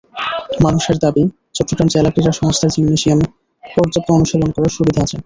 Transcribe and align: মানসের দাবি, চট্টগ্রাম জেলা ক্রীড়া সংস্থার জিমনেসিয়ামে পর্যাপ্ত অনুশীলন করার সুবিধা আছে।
মানসের 0.59 0.97
দাবি, 1.03 1.23
চট্টগ্রাম 1.55 1.87
জেলা 1.93 2.09
ক্রীড়া 2.13 2.33
সংস্থার 2.33 2.73
জিমনেসিয়ামে 2.75 3.25
পর্যাপ্ত 3.63 4.07
অনুশীলন 4.11 4.49
করার 4.55 4.75
সুবিধা 4.77 5.01
আছে। 5.05 5.17